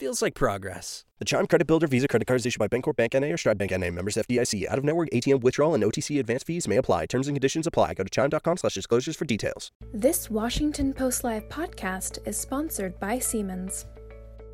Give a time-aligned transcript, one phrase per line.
[0.00, 1.04] Feels like progress.
[1.18, 3.58] The Chime Credit Builder Visa Credit Card is issued by Bancorp Bank NA or Stride
[3.58, 3.90] Bank NA.
[3.90, 4.66] Members FDIC.
[4.66, 7.04] Out of network ATM withdrawal and OTC advance fees may apply.
[7.04, 7.92] Terms and conditions apply.
[7.92, 9.72] Go to chime.com slash disclosures for details.
[9.92, 13.84] This Washington Post Live podcast is sponsored by Siemens.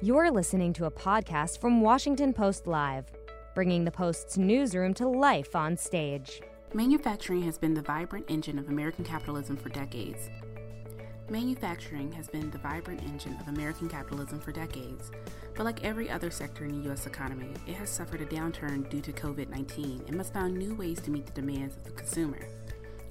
[0.02, 3.12] You're listening to a podcast from Washington Post Live,
[3.54, 6.40] bringing the Post's newsroom to life on stage.
[6.74, 10.28] Manufacturing has been the vibrant engine of American capitalism for decades.
[11.28, 15.10] Manufacturing has been the vibrant engine of American capitalism for decades,
[15.56, 17.06] but like every other sector in the U.S.
[17.06, 21.00] economy, it has suffered a downturn due to COVID 19 and must find new ways
[21.00, 22.38] to meet the demands of the consumer.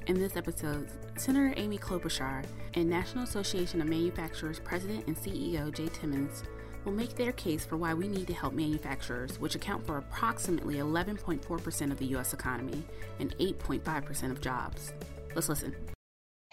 [0.08, 0.88] In this episode,
[1.18, 6.44] Senator Amy Klobuchar and National Association of Manufacturers President and CEO Jay Timmons
[6.86, 10.76] will make their case for why we need to help manufacturers, which account for approximately
[10.76, 12.34] 11.4% of the U.S.
[12.34, 12.86] economy
[13.20, 14.94] and 8.5% of jobs.
[15.34, 15.76] Let's listen.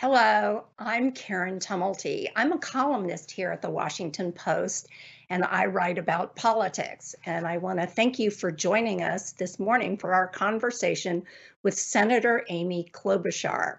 [0.02, 2.26] Hello, I'm Karen Tumulty.
[2.34, 4.88] I'm a columnist here at the Washington Post,
[5.30, 7.14] and I write about politics.
[7.24, 11.22] And I want to thank you for joining us this morning for our conversation
[11.62, 13.76] with Senator Amy Klobuchar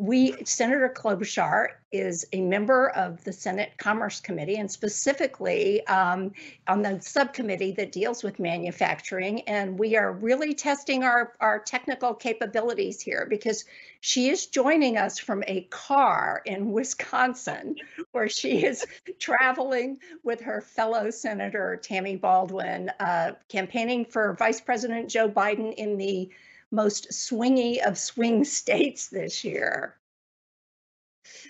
[0.00, 6.32] we Senator Klobuchar is a member of the Senate Commerce Committee and specifically um,
[6.66, 9.42] on the subcommittee that deals with manufacturing.
[9.42, 13.66] And we are really testing our, our technical capabilities here because
[14.00, 17.76] she is joining us from a car in Wisconsin
[18.12, 18.86] where she is
[19.18, 25.98] traveling with her fellow Senator Tammy Baldwin, uh, campaigning for Vice President Joe Biden in
[25.98, 26.30] the
[26.70, 29.96] most swingy of swing states this year.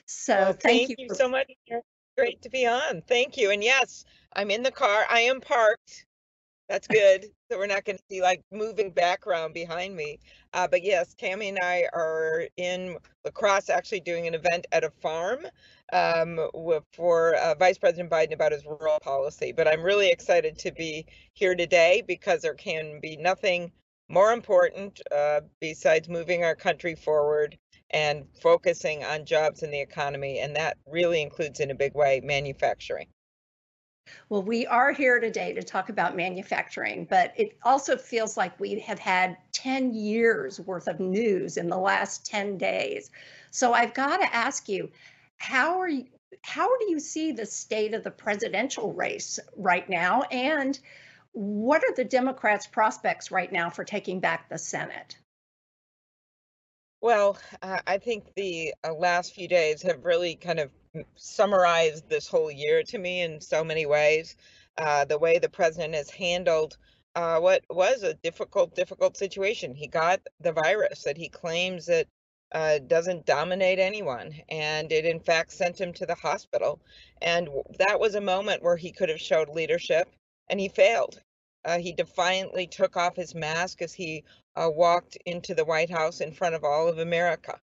[0.07, 1.51] So well, thank, thank, you, you so much.
[2.17, 3.03] Great to be on.
[3.07, 3.51] Thank you.
[3.51, 4.05] And yes,
[4.35, 5.05] I'm in the car.
[5.09, 6.07] I am parked.
[6.69, 7.27] That's good.
[7.51, 10.19] so we're not going to see like moving background behind me.
[10.53, 14.85] Uh, but yes, Tammy and I are in La Crosse actually doing an event at
[14.85, 15.47] a farm
[15.93, 16.39] um,
[16.93, 19.53] for uh, Vice President Biden about his rural policy.
[19.53, 23.73] But I'm really excited to be here today because there can be nothing
[24.11, 27.57] more important uh, besides moving our country forward
[27.91, 30.41] and focusing on jobs in the economy.
[30.41, 33.07] And that really includes, in a big way, manufacturing.
[34.29, 38.81] Well, we are here today to talk about manufacturing, but it also feels like we
[38.81, 43.11] have had 10 years worth of news in the last 10 days.
[43.53, 44.91] So I've got to ask you,
[45.37, 46.07] how are you?
[46.43, 50.23] How do you see the state of the presidential race right now?
[50.31, 50.79] And
[51.33, 55.17] what are the Democrats' prospects right now for taking back the Senate?
[57.01, 60.71] Well, uh, I think the uh, last few days have really kind of
[61.15, 64.37] summarized this whole year to me in so many ways.
[64.77, 66.77] Uh, the way the president has handled
[67.15, 69.75] uh, what was a difficult, difficult situation.
[69.75, 72.07] He got the virus that he claims that
[72.53, 76.81] uh, doesn't dominate anyone, and it in fact sent him to the hospital.
[77.23, 77.49] And
[77.79, 80.09] that was a moment where he could have showed leadership
[80.51, 81.23] and he failed.
[81.65, 84.25] Uh, he defiantly took off his mask as he
[84.57, 87.61] uh, walked into the White House in front of all of America.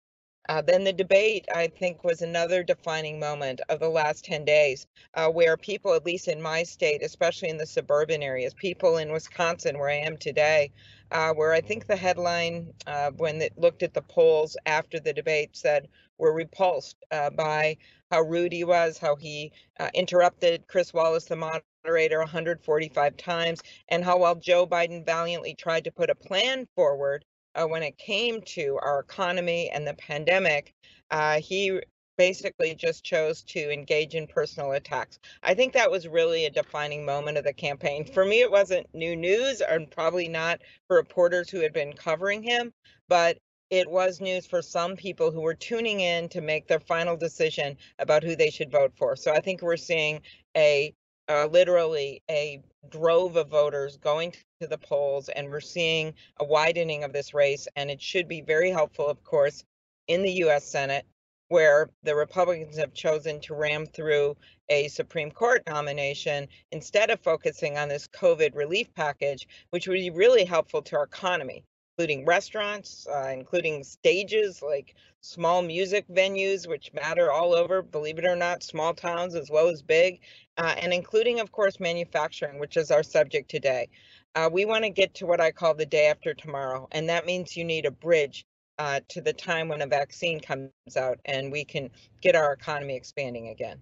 [0.50, 4.88] Uh, then the debate, I think, was another defining moment of the last 10 days,
[5.16, 9.12] uh, where people, at least in my state, especially in the suburban areas, people in
[9.12, 10.72] Wisconsin, where I am today,
[11.12, 15.14] uh, where I think the headline, uh, when it looked at the polls after the
[15.14, 17.78] debate, said, were repulsed uh, by
[18.12, 24.04] how rude he was, how he uh, interrupted Chris Wallace, the moderator, 145 times, and
[24.04, 27.26] how while Joe Biden valiantly tried to put a plan forward
[27.56, 30.74] uh, when it came to our economy and the pandemic,
[31.12, 31.80] uh, he
[32.18, 35.20] basically just chose to engage in personal attacks.
[35.44, 38.06] I think that was really a defining moment of the campaign.
[38.06, 42.42] For me, it wasn't new news, and probably not for reporters who had been covering
[42.42, 42.74] him,
[43.08, 43.38] but
[43.70, 47.78] it was news for some people who were tuning in to make their final decision
[48.00, 49.16] about who they should vote for.
[49.16, 50.22] So I think we're seeing
[50.56, 50.94] a
[51.30, 57.04] uh, literally a drove of voters going to the polls, and we're seeing a widening
[57.04, 57.68] of this race.
[57.76, 59.66] And it should be very helpful, of course,
[60.08, 60.64] in the U.S.
[60.66, 61.06] Senate,
[61.50, 64.38] where the Republicans have chosen to ram through
[64.70, 70.10] a Supreme Court nomination instead of focusing on this COVID relief package, which would be
[70.10, 71.66] really helpful to our economy
[71.98, 78.26] including restaurants, uh, including stages like small music venues, which matter all over, believe it
[78.26, 80.20] or not, small towns as well as big,
[80.58, 83.90] uh, and including, of course, manufacturing, which is our subject today.
[84.36, 87.26] Uh, we want to get to what I call the day after tomorrow, and that
[87.26, 88.46] means you need a bridge
[88.78, 91.90] uh, to the time when a vaccine comes out and we can
[92.22, 93.80] get our economy expanding again.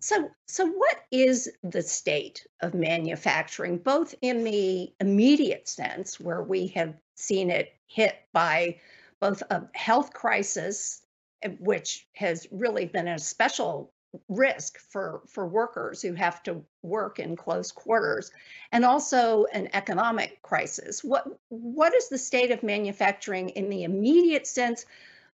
[0.00, 6.68] So, so what is the state of manufacturing, both in the immediate sense, where we
[6.68, 8.80] have seen it hit by
[9.20, 11.02] both a health crisis,
[11.42, 13.92] eh, which has really been a special
[14.28, 18.30] risk for for workers who have to work in close quarters
[18.72, 21.02] and also an economic crisis?
[21.02, 24.86] What what is the state of manufacturing in the immediate sense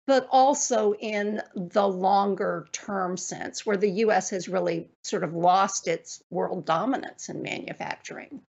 [0.07, 5.89] but also in the longer term sense where the US has really sort of lost
[5.89, 8.43] its world dominance in manufacturing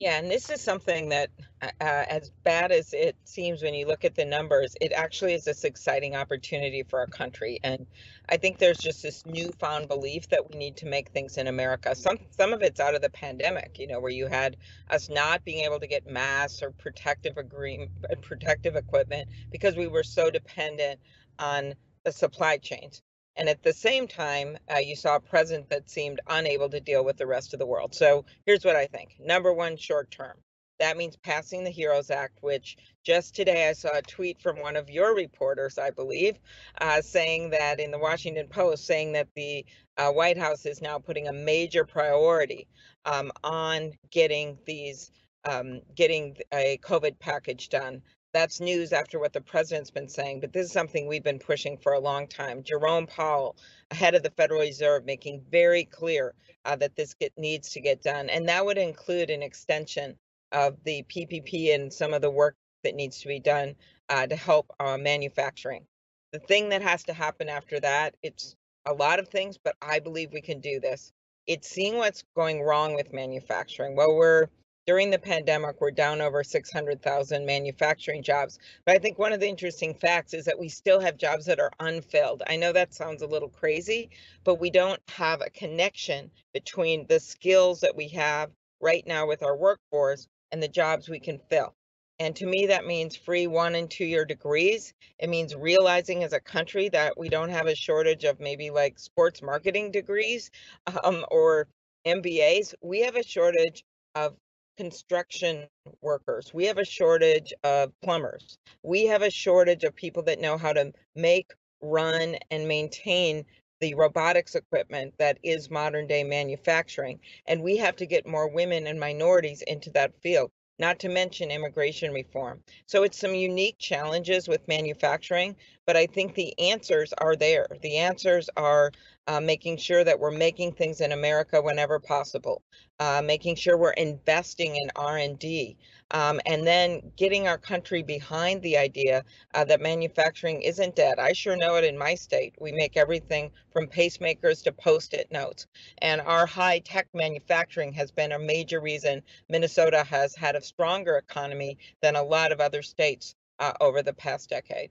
[0.00, 1.30] yeah, and this is something that,
[1.60, 5.34] uh, uh, as bad as it seems when you look at the numbers, it actually
[5.34, 7.58] is this exciting opportunity for our country.
[7.64, 7.84] And
[8.28, 11.96] I think there's just this newfound belief that we need to make things in America.
[11.96, 14.56] Some some of it's out of the pandemic, you know, where you had
[14.90, 17.90] us not being able to get masks or protective agreement,
[18.22, 21.00] protective equipment because we were so dependent
[21.40, 21.74] on
[22.04, 23.02] the supply chains.
[23.38, 27.04] And at the same time, uh, you saw a president that seemed unable to deal
[27.04, 27.94] with the rest of the world.
[27.94, 29.14] So here's what I think.
[29.20, 30.36] Number one, short term.
[30.80, 34.76] That means passing the HEROES Act, which just today I saw a tweet from one
[34.76, 36.38] of your reporters, I believe,
[36.80, 39.64] uh, saying that in the Washington Post, saying that the
[39.96, 42.68] uh, White House is now putting a major priority
[43.04, 45.10] um, on getting these,
[45.44, 48.02] um, getting a COVID package done
[48.32, 51.78] that's news after what the president's been saying, but this is something we've been pushing
[51.78, 52.62] for a long time.
[52.62, 53.56] Jerome Powell,
[53.90, 56.34] head of the Federal Reserve, making very clear
[56.64, 58.28] uh, that this get, needs to get done.
[58.28, 60.16] And that would include an extension
[60.52, 63.74] of the PPP and some of the work that needs to be done
[64.08, 65.86] uh, to help uh, manufacturing.
[66.32, 68.54] The thing that has to happen after that, it's
[68.86, 71.12] a lot of things, but I believe we can do this.
[71.46, 73.96] It's seeing what's going wrong with manufacturing.
[73.96, 74.48] Well, we're
[74.88, 78.58] during the pandemic, we're down over 600,000 manufacturing jobs.
[78.86, 81.60] But I think one of the interesting facts is that we still have jobs that
[81.60, 82.42] are unfilled.
[82.46, 84.08] I know that sounds a little crazy,
[84.44, 88.50] but we don't have a connection between the skills that we have
[88.80, 91.74] right now with our workforce and the jobs we can fill.
[92.18, 94.94] And to me, that means free one and two year degrees.
[95.18, 98.98] It means realizing as a country that we don't have a shortage of maybe like
[98.98, 100.50] sports marketing degrees
[101.04, 101.68] um, or
[102.06, 102.72] MBAs.
[102.80, 104.34] We have a shortage of
[104.78, 105.66] construction
[106.02, 106.54] workers.
[106.54, 108.58] We have a shortage of plumbers.
[108.84, 111.50] We have a shortage of people that know how to make,
[111.82, 113.44] run, and maintain
[113.80, 117.18] the robotics equipment that is modern day manufacturing.
[117.46, 121.50] And we have to get more women and minorities into that field, not to mention
[121.50, 122.60] immigration reform.
[122.86, 125.56] So it's some unique challenges with manufacturing,
[125.88, 127.66] but I think the answers are there.
[127.80, 128.92] The answers are
[129.26, 132.60] uh, making sure that we're making things in America whenever possible,
[133.00, 135.78] uh, making sure we're investing in R&D,
[136.10, 139.24] um, and then getting our country behind the idea
[139.54, 141.18] uh, that manufacturing isn't dead.
[141.18, 142.54] I sure know it in my state.
[142.60, 145.66] We make everything from pacemakers to post-it notes,
[146.02, 151.78] and our high-tech manufacturing has been a major reason Minnesota has had a stronger economy
[152.02, 154.90] than a lot of other states uh, over the past decade.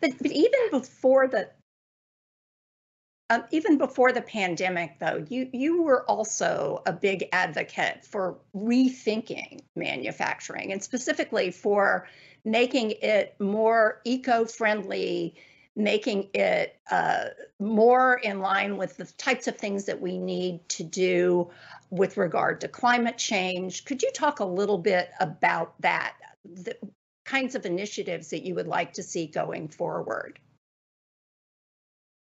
[0.00, 1.50] But, but even before the
[3.28, 9.62] um, even before the pandemic, though, you you were also a big advocate for rethinking
[9.74, 12.06] manufacturing and specifically for
[12.44, 15.34] making it more eco-friendly,
[15.74, 17.24] making it uh,
[17.58, 21.50] more in line with the types of things that we need to do
[21.90, 23.84] with regard to climate change.
[23.84, 26.76] Could you talk a little bit about that, the
[27.26, 30.38] kinds of initiatives that you would like to see going forward?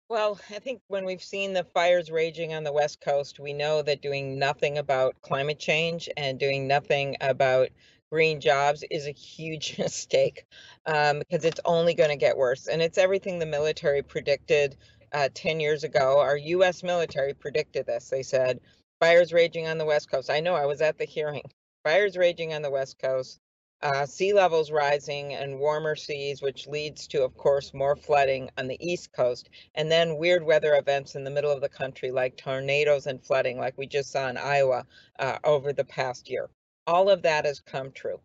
[0.09, 3.83] Well, I think when we've seen the fires raging on the West Coast, we know
[3.83, 7.69] that doing nothing about climate change and doing nothing about
[8.11, 10.47] green jobs is a huge mistake
[10.87, 12.67] um, because it's only going to get worse.
[12.67, 14.77] And it's everything the military predicted
[15.13, 16.19] uh, 10 years ago.
[16.19, 18.09] Our US military predicted this.
[18.09, 18.61] They said,
[19.01, 20.31] fires raging on the West Coast.
[20.31, 21.43] I know I was at the hearing.
[21.83, 23.41] Fires raging on the West Coast
[23.85, 28.67] uh, sea levels rising and warmer seas, which leads to, of course, more flooding on
[28.67, 32.35] the East Coast, and then weird weather events in the middle of the country, like
[32.37, 34.87] tornadoes and flooding, like we just saw in Iowa
[35.19, 36.49] uh, over the past year.
[36.87, 38.21] All of that has come true.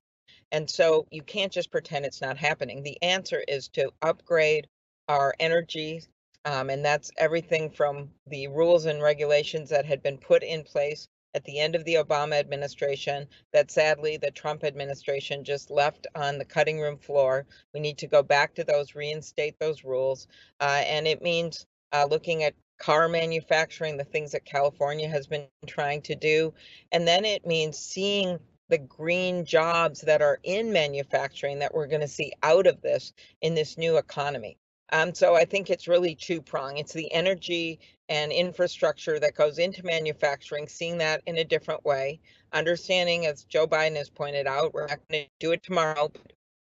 [0.53, 2.81] And so you can't just pretend it's not happening.
[2.81, 4.67] The answer is to upgrade
[5.09, 6.03] our energy.
[6.45, 11.09] Um, and that's everything from the rules and regulations that had been put in place
[11.33, 16.37] at the end of the Obama administration that sadly the Trump administration just left on
[16.37, 17.45] the cutting room floor.
[17.73, 20.27] We need to go back to those, reinstate those rules.
[20.59, 25.47] Uh, and it means uh, looking at car manufacturing, the things that California has been
[25.67, 26.53] trying to do.
[26.91, 32.01] And then it means seeing the green jobs that are in manufacturing that we're going
[32.01, 34.58] to see out of this in this new economy.
[34.91, 36.77] Um, so I think it's really two prong.
[36.77, 37.79] It's the energy
[38.09, 42.19] and infrastructure that goes into manufacturing, seeing that in a different way,
[42.53, 46.11] understanding, as Joe Biden has pointed out, we're not going to do it tomorrow.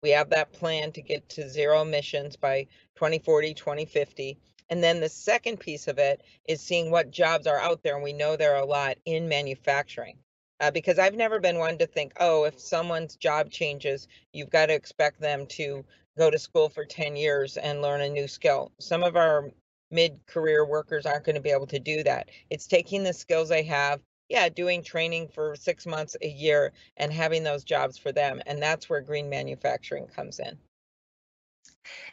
[0.02, 2.66] we have that plan to get to zero emissions by
[2.96, 4.38] 2040, 2050.
[4.70, 7.94] And then the second piece of it is seeing what jobs are out there.
[7.94, 10.18] And we know there are a lot in manufacturing.
[10.60, 14.66] Uh, because I've never been one to think, oh, if someone's job changes, you've got
[14.66, 15.84] to expect them to
[16.18, 18.72] go to school for 10 years and learn a new skill.
[18.78, 19.50] Some of our
[19.90, 22.28] mid career workers aren't going to be able to do that.
[22.50, 27.12] It's taking the skills they have, yeah, doing training for six months a year and
[27.12, 28.42] having those jobs for them.
[28.46, 30.58] And that's where green manufacturing comes in.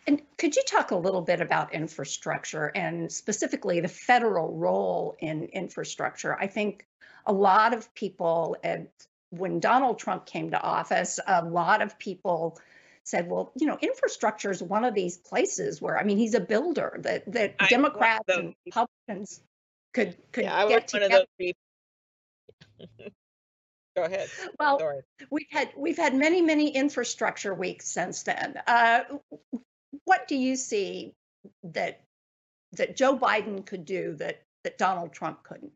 [0.08, 5.44] And could you talk a little bit about infrastructure and specifically the federal role in
[5.46, 6.38] infrastructure?
[6.40, 6.86] I think
[7.26, 8.88] a lot of people, and
[9.32, 12.58] when Donald Trump came to office, a lot of people
[13.06, 16.40] said, well, you know, infrastructure is one of these places where, I mean, he's a
[16.40, 19.42] builder that, that I Democrats and Republicans
[19.94, 21.26] could, could yeah, get together.
[23.96, 24.28] Go ahead.
[24.60, 25.02] Well, Sorry.
[25.32, 28.60] we've had we've had many many infrastructure weeks since then.
[28.68, 29.04] Uh,
[30.04, 31.14] what do you see
[31.64, 32.02] that
[32.74, 35.72] that Joe Biden could do that that Donald Trump couldn't?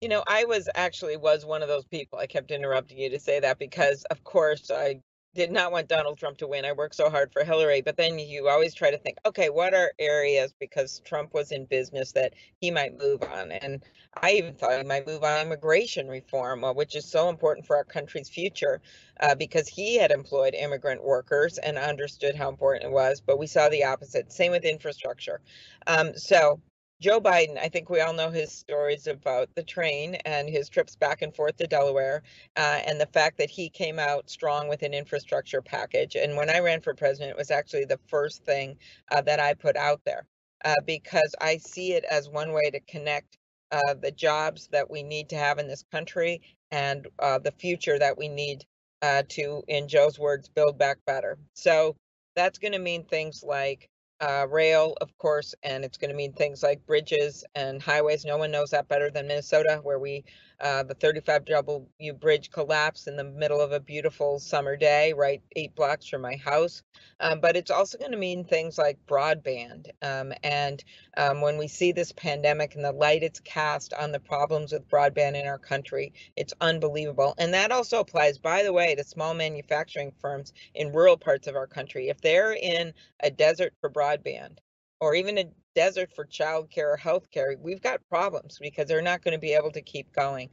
[0.00, 2.18] You know, I was actually was one of those people.
[2.18, 5.00] I kept interrupting you to say that because, of course, I
[5.34, 6.64] did not want Donald Trump to win.
[6.64, 9.74] I worked so hard for Hillary, but then you always try to think, okay, what
[9.74, 13.52] are areas because Trump was in business that he might move on?
[13.52, 13.82] And
[14.22, 17.76] I even thought he might move on immigration reform, uh, which is so important for
[17.76, 18.80] our country's future,
[19.20, 23.20] uh, because he had employed immigrant workers and understood how important it was.
[23.20, 24.32] But we saw the opposite.
[24.32, 25.40] Same with infrastructure.
[25.86, 26.60] Um, so
[27.00, 30.96] Joe Biden, I think we all know his stories about the train and his trips
[30.96, 32.22] back and forth to Delaware,
[32.56, 36.16] uh, and the fact that he came out strong with an infrastructure package.
[36.16, 38.78] And when I ran for president, it was actually the first thing
[39.10, 40.26] uh, that I put out there
[40.64, 43.36] uh, because I see it as one way to connect
[43.72, 47.98] uh, the jobs that we need to have in this country and uh, the future
[47.98, 48.64] that we need
[49.02, 51.36] uh, to, in Joe's words, build back better.
[51.52, 51.94] So
[52.34, 56.32] that's going to mean things like uh, rail, of course, and it's going to mean
[56.32, 58.24] things like bridges and highways.
[58.24, 60.24] No one knows that better than Minnesota, where we
[60.60, 61.86] uh, the 35W
[62.20, 66.36] bridge collapsed in the middle of a beautiful summer day, right eight blocks from my
[66.36, 66.82] house.
[67.20, 69.90] Um, but it's also going to mean things like broadband.
[70.02, 70.82] Um, and
[71.16, 74.88] um, when we see this pandemic and the light it's cast on the problems with
[74.88, 77.34] broadband in our country, it's unbelievable.
[77.38, 81.56] And that also applies, by the way, to small manufacturing firms in rural parts of
[81.56, 82.08] our country.
[82.08, 84.58] If they're in a desert for broadband,
[85.00, 89.32] or even a desert for childcare or healthcare, we've got problems because they're not going
[89.32, 90.48] to be able to keep going.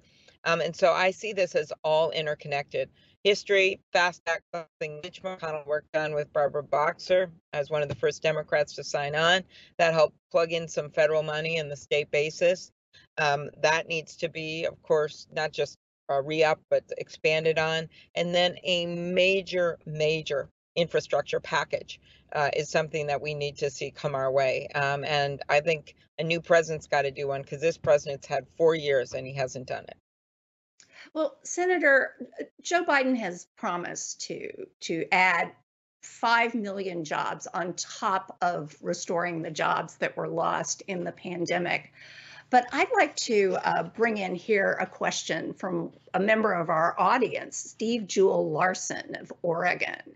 [0.45, 2.89] Um, and so I see this as all interconnected.
[3.23, 7.95] History, FAST Act, something Mitch McConnell worked on with Barbara Boxer as one of the
[7.95, 9.43] first Democrats to sign on.
[9.77, 12.71] That helped plug in some federal money in the state basis.
[13.17, 15.77] Um, that needs to be, of course, not just
[16.09, 17.87] uh, re-up, but expanded on.
[18.15, 21.99] And then a major, major infrastructure package
[22.33, 24.67] uh, is something that we need to see come our way.
[24.75, 28.45] Um, and I think a new president's got to do one because this president's had
[28.57, 29.97] four years and he hasn't done it.
[31.13, 32.13] Well, Senator
[32.61, 35.51] Joe Biden has promised to to add
[36.01, 41.93] 5 million jobs on top of restoring the jobs that were lost in the pandemic.
[42.49, 46.99] But I'd like to uh, bring in here a question from a member of our
[46.99, 50.15] audience, Steve Jewell Larson of Oregon.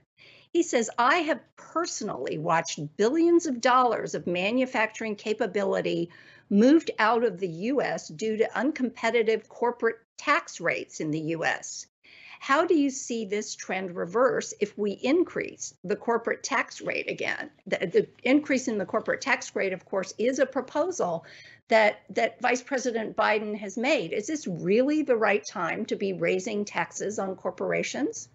[0.58, 6.10] He says, I have personally watched billions of dollars of manufacturing capability
[6.50, 11.86] moved out of the US due to uncompetitive corporate tax rates in the US.
[12.40, 17.52] How do you see this trend reverse if we increase the corporate tax rate again?
[17.68, 21.24] The, the, increase in the corporate tax rate, of course, is a proposal
[21.68, 24.12] that, that Vice President Biden has made.
[24.12, 28.30] Is this really the right time to be raising taxes on corporations?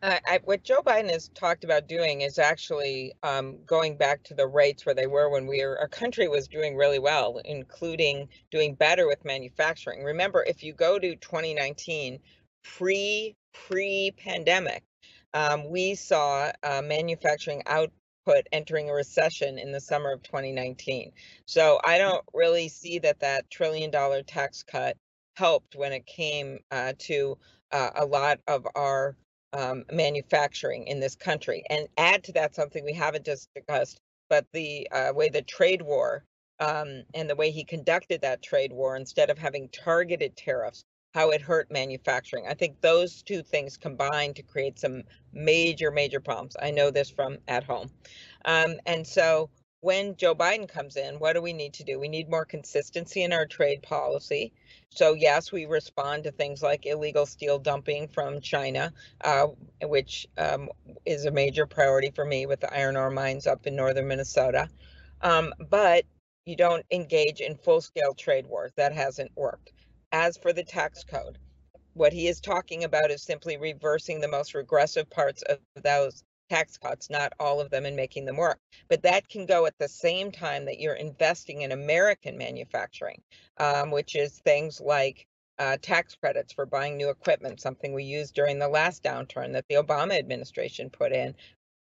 [0.00, 4.34] Uh, I, what Joe Biden has talked about doing is actually um, going back to
[4.34, 8.28] the rates where they were when we were, our country was doing really well, including
[8.50, 10.04] doing better with manufacturing.
[10.04, 12.20] Remember, if you go to 2019,
[12.62, 14.84] pre pre pandemic,
[15.34, 21.10] um, we saw uh, manufacturing output entering a recession in the summer of 2019.
[21.46, 24.96] So I don't really see that that trillion dollar tax cut
[25.36, 27.36] helped when it came uh, to
[27.72, 29.16] uh, a lot of our
[29.52, 31.64] um, manufacturing in this country.
[31.70, 35.82] And add to that something we haven't just discussed, but the uh, way the trade
[35.82, 36.24] war
[36.60, 41.30] um, and the way he conducted that trade war, instead of having targeted tariffs, how
[41.30, 42.46] it hurt manufacturing.
[42.46, 45.02] I think those two things combined to create some
[45.32, 46.56] major, major problems.
[46.60, 47.90] I know this from at home.
[48.44, 52.00] Um, and so when Joe Biden comes in, what do we need to do?
[52.00, 54.52] We need more consistency in our trade policy.
[54.90, 59.48] So, yes, we respond to things like illegal steel dumping from China, uh,
[59.82, 60.68] which um,
[61.06, 64.68] is a major priority for me with the iron ore mines up in northern Minnesota.
[65.22, 66.04] Um, but
[66.44, 68.72] you don't engage in full scale trade wars.
[68.76, 69.72] That hasn't worked.
[70.10, 71.38] As for the tax code,
[71.92, 76.76] what he is talking about is simply reversing the most regressive parts of those tax
[76.78, 78.58] cuts, not all of them, and making them work.
[78.88, 83.22] But that can go at the same time that you're investing in American manufacturing,
[83.58, 85.26] um, which is things like
[85.58, 89.66] uh, tax credits for buying new equipment, something we used during the last downturn that
[89.68, 91.34] the Obama administration put in,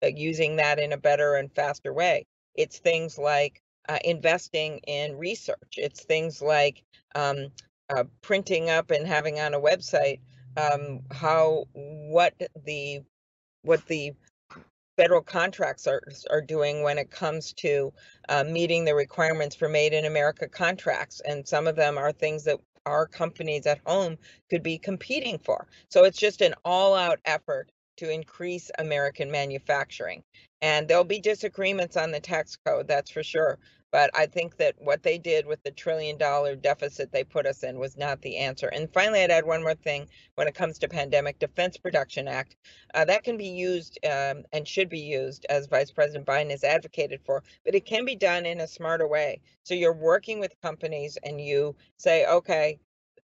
[0.02, 2.26] uh, using that in a better and faster way.
[2.54, 5.74] It's things like uh, investing in research.
[5.76, 6.82] It's things like
[7.14, 7.48] um,
[7.90, 10.20] uh, printing up and having on a website
[10.56, 13.02] um, how what the
[13.62, 14.12] what the
[14.96, 17.92] federal contracts are are doing when it comes to
[18.28, 22.44] uh, meeting the requirements for made in America contracts, and some of them are things
[22.44, 24.16] that our companies at home
[24.48, 25.66] could be competing for.
[25.90, 30.22] So it's just an all-out effort to increase American manufacturing.
[30.62, 33.58] And there'll be disagreements on the tax code, that's for sure.
[33.92, 37.62] But I think that what they did with the trillion dollar deficit they put us
[37.62, 38.68] in was not the answer.
[38.68, 42.56] And finally, I'd add one more thing when it comes to Pandemic Defense Production Act.
[42.94, 46.64] Uh, that can be used um, and should be used, as Vice President Biden has
[46.64, 49.40] advocated for, but it can be done in a smarter way.
[49.62, 52.78] So you're working with companies and you say, okay,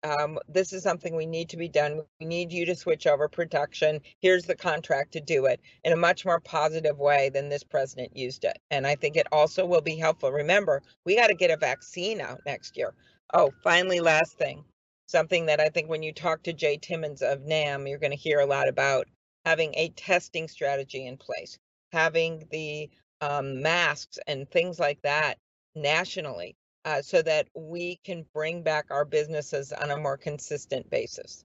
[0.04, 2.02] um, this is something we need to be done.
[2.20, 4.00] We need you to switch over production.
[4.20, 8.16] Here's the contract to do it in a much more positive way than this president
[8.16, 8.58] used it.
[8.70, 10.32] And I think it also will be helpful.
[10.32, 12.94] Remember, we got to get a vaccine out next year.
[13.34, 14.64] Oh, finally, last thing
[15.12, 18.16] something that I think when you talk to Jay Timmons of NAM, you're going to
[18.16, 19.06] hear a lot about
[19.44, 21.58] having a testing strategy in place,
[21.92, 22.90] having the
[23.20, 25.38] um, masks and things like that
[25.76, 31.44] nationally uh, so that we can bring back our businesses on a more consistent basis.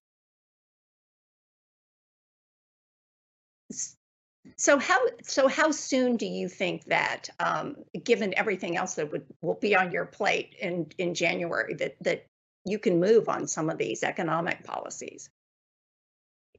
[4.55, 9.25] So how so how soon do you think that, um, given everything else that would
[9.41, 12.25] will be on your plate in in January, that that
[12.65, 15.29] you can move on some of these economic policies?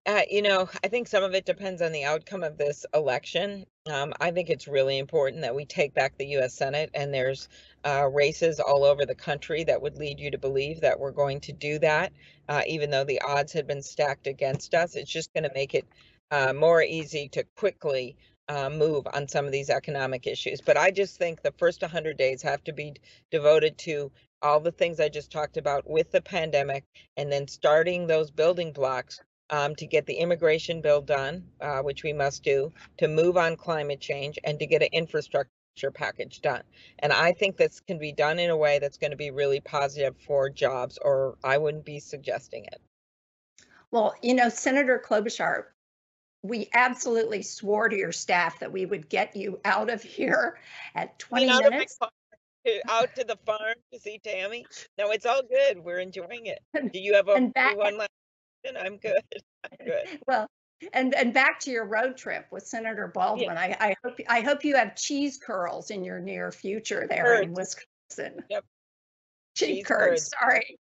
[0.07, 3.67] Uh, you know, I think some of it depends on the outcome of this election.
[3.91, 6.55] Um, I think it's really important that we take back the U.S.
[6.55, 7.49] Senate, and there's
[7.85, 11.41] uh, races all over the country that would lead you to believe that we're going
[11.41, 12.13] to do that,
[12.49, 14.95] uh, even though the odds had been stacked against us.
[14.95, 15.87] It's just going to make it
[16.31, 18.17] uh, more easy to quickly
[18.49, 20.61] uh, move on some of these economic issues.
[20.61, 22.95] But I just think the first 100 days have to be
[23.31, 26.85] devoted to all the things I just talked about with the pandemic,
[27.17, 32.03] and then starting those building blocks um, to get the immigration bill done, uh, which
[32.03, 35.51] we must do, to move on climate change, and to get an infrastructure
[35.93, 36.63] package done.
[36.99, 39.61] And I think this can be done in a way that's going to be really
[39.61, 42.81] positive for jobs, or I wouldn't be suggesting it.
[43.91, 45.65] Well, you know, Senator Klobuchar,
[46.43, 50.59] we absolutely swore to your staff that we would get you out of here
[50.95, 51.99] at 20 minutes.
[52.89, 54.67] out to the farm to see Tammy.
[54.99, 55.79] No, it's all good.
[55.79, 56.61] We're enjoying it.
[56.93, 58.11] Do you have a back, one last?
[58.81, 59.23] I'm good.
[59.65, 60.21] I'm good.
[60.27, 60.49] Well,
[60.93, 63.49] and and back to your road trip with Senator Baldwin.
[63.55, 63.77] Yeah.
[63.81, 67.47] I, I hope I hope you have cheese curls in your near future there curds.
[67.47, 68.45] in Wisconsin.
[68.49, 68.65] Yep.
[69.57, 70.31] Cheese, cheese curds.
[70.31, 70.31] curds.
[70.41, 70.79] Sorry.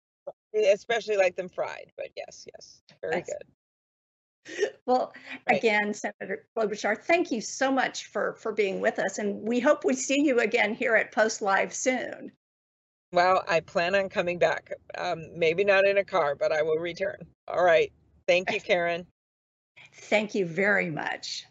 [0.74, 4.68] Especially like them fried, but yes, yes, very good.
[4.86, 5.14] Well,
[5.50, 5.58] right.
[5.58, 9.86] again, Senator Klobuchar, thank you so much for for being with us, and we hope
[9.86, 12.32] we see you again here at Post Live soon.
[13.12, 14.74] Well, I plan on coming back.
[14.98, 17.18] Um, maybe not in a car, but I will return.
[17.48, 17.92] All right.
[18.28, 19.06] Thank you, Karen.
[19.94, 21.46] Thank you very much.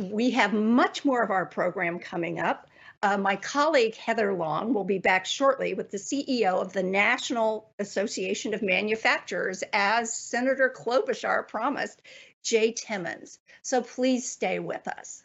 [0.00, 2.68] We have much more of our program coming up.
[3.04, 7.72] Uh, my colleague Heather Long will be back shortly with the CEO of the National
[7.80, 12.00] Association of Manufacturers, as Senator Klobuchar promised,
[12.44, 13.40] Jay Timmons.
[13.62, 15.24] So please stay with us.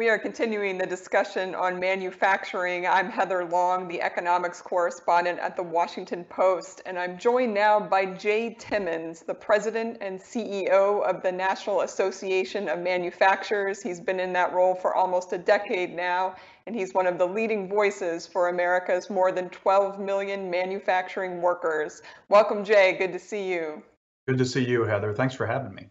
[0.00, 2.86] We are continuing the discussion on manufacturing.
[2.86, 8.06] I'm Heather Long, the economics correspondent at the Washington Post, and I'm joined now by
[8.06, 13.82] Jay Timmons, the president and CEO of the National Association of Manufacturers.
[13.82, 16.34] He's been in that role for almost a decade now,
[16.66, 22.00] and he's one of the leading voices for America's more than 12 million manufacturing workers.
[22.30, 22.96] Welcome, Jay.
[22.98, 23.82] Good to see you.
[24.26, 25.12] Good to see you, Heather.
[25.12, 25.88] Thanks for having me.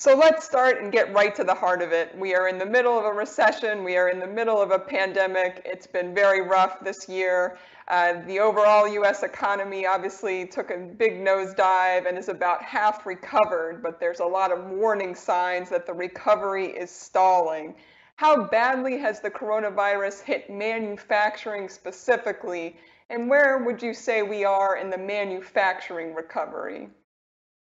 [0.00, 2.16] So let's start and get right to the heart of it.
[2.16, 3.84] We are in the middle of a recession.
[3.84, 5.60] We are in the middle of a pandemic.
[5.66, 7.58] It's been very rough this year.
[7.86, 13.82] Uh, the overall US economy obviously took a big nosedive and is about half recovered,
[13.82, 17.74] but there's a lot of warning signs that the recovery is stalling.
[18.16, 22.78] How badly has the coronavirus hit manufacturing specifically,
[23.10, 26.88] and where would you say we are in the manufacturing recovery?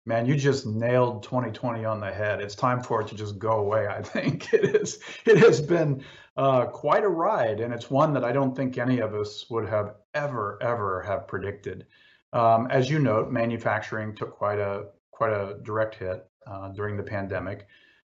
[0.07, 2.39] Man, you just nailed 2020 on the head.
[2.39, 3.87] It's time for it to just go away.
[3.87, 4.99] I think it is.
[5.25, 6.03] It has been
[6.37, 9.67] uh, quite a ride, and it's one that I don't think any of us would
[9.67, 11.87] have ever, ever have predicted.
[12.33, 17.03] Um, as you note, manufacturing took quite a quite a direct hit uh, during the
[17.03, 17.67] pandemic.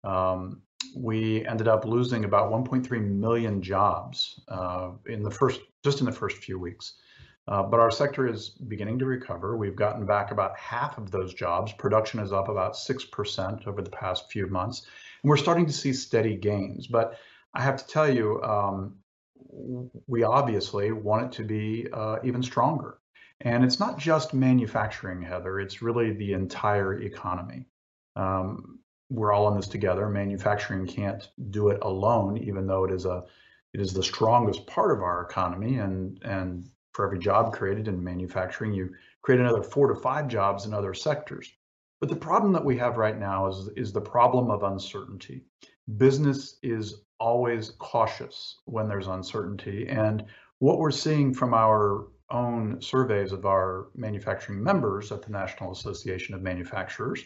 [0.02, 0.62] Um,
[0.96, 6.12] we ended up losing about 1.3 million jobs uh, in the first just in the
[6.12, 6.94] first few weeks.
[7.48, 9.56] Uh, but our sector is beginning to recover.
[9.56, 11.72] We've gotten back about half of those jobs.
[11.72, 14.86] Production is up about 6% over the past few months.
[15.22, 16.86] And we're starting to see steady gains.
[16.86, 17.18] But
[17.54, 18.96] I have to tell you, um,
[20.06, 22.98] we obviously want it to be uh, even stronger.
[23.40, 27.66] And it's not just manufacturing, Heather, it's really the entire economy.
[28.14, 30.06] Um, we're all in this together.
[30.10, 33.24] Manufacturing can't do it alone, even though it is a
[33.72, 38.02] it is the strongest part of our economy and and for every job created in
[38.02, 41.52] manufacturing, you create another four to five jobs in other sectors.
[42.00, 45.44] But the problem that we have right now is, is the problem of uncertainty.
[45.96, 49.86] Business is always cautious when there's uncertainty.
[49.86, 50.24] And
[50.58, 56.34] what we're seeing from our own surveys of our manufacturing members at the National Association
[56.34, 57.22] of Manufacturers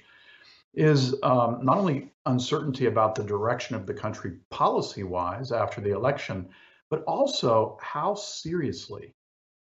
[0.75, 5.95] is um, not only uncertainty about the direction of the country policy wise after the
[5.95, 6.51] election,
[6.91, 9.15] but also how seriously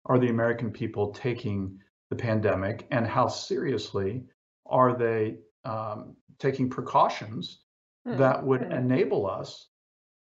[0.07, 1.79] are the American people taking
[2.11, 4.25] the pandemic and how seriously
[4.67, 7.61] are they um, taking precautions
[8.07, 8.19] mm-hmm.
[8.19, 8.73] that would hmm.
[8.73, 9.69] enable us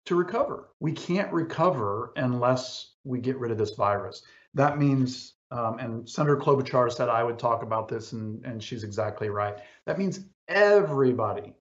[0.05, 0.69] to recover?
[0.79, 4.23] We can't recover unless we get rid of this virus.
[4.53, 8.83] That means, um, and Senator Klobuchar said I would talk about this, and, and she's
[8.83, 9.57] exactly right.
[9.85, 11.55] That means everybody,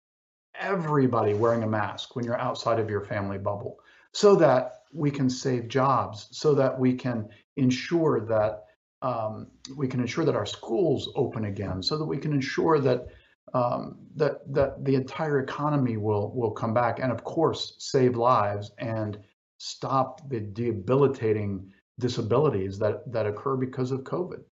[0.55, 3.79] everybody wearing a mask when you're outside of your family bubble
[4.13, 8.65] so that we can save jobs, so that we can ensure that
[9.03, 13.07] um, we can ensure that our schools open again, so that we can ensure that
[13.55, 18.71] um, that that the entire economy will will come back, and of course save lives
[18.79, 19.19] and
[19.59, 24.43] stop the debilitating disabilities that that occur because of COVID.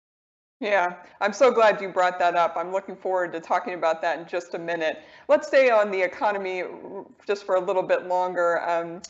[0.60, 2.52] Yeah, I'm so glad you brought that up.
[2.54, 4.98] I'm looking forward to talking about that in just a minute.
[5.26, 6.64] Let's stay on the economy
[7.26, 8.60] just for a little bit longer.
[8.68, 9.00] Um,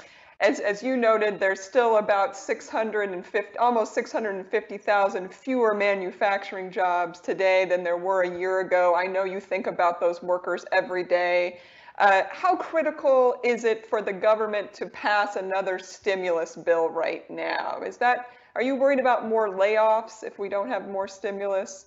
[0.40, 7.85] as, as you noted, there's still about 650, almost 650,000 fewer manufacturing jobs today than
[7.85, 8.94] there were a year ago.
[8.94, 11.61] I know you think about those workers every day.
[11.98, 17.83] Uh, how critical is it for the government to pass another stimulus bill right now?
[17.85, 21.87] Is that are you worried about more layoffs if we don't have more stimulus?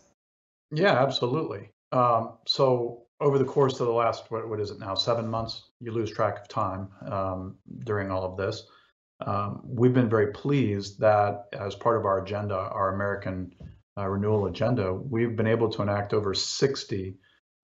[0.71, 1.71] Yeah, absolutely.
[1.91, 5.69] Um, so over the course of the last what, what is it now seven months
[5.79, 7.55] you lose track of time um,
[7.85, 8.63] during all of this.
[9.25, 13.53] Um, we've been very pleased that as part of our agenda our american
[13.97, 17.15] uh, renewal agenda we've been able to enact over 60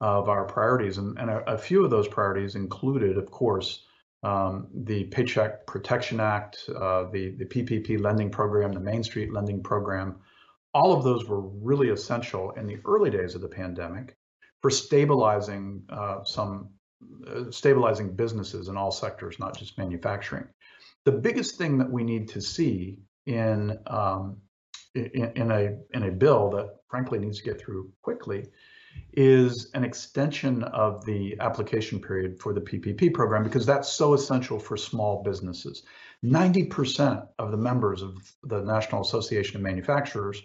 [0.02, 0.98] of our priorities.
[0.98, 3.84] And, and a, a, few of those priorities included of course
[4.24, 9.62] um, the paycheck protection act uh, the, the ppp lending program the main street lending
[9.62, 10.20] program.
[10.74, 14.16] All of those were really essential in the early days of the pandemic
[14.62, 16.70] for stabilizing uh, some
[17.28, 20.46] uh, stabilizing businesses in all sectors, not just manufacturing.
[21.06, 24.38] The biggest thing that we need to see in um,
[24.96, 28.48] in, in, a in a bill that frankly needs to get through quickly
[29.14, 34.60] is an extension of the application period for the PPP program because that's so essential
[34.60, 35.84] for small businesses.
[36.26, 40.42] 90% of the members of the National Association of Manufacturers